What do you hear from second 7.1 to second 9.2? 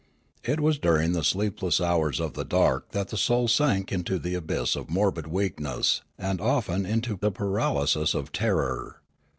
the paralysis of terror.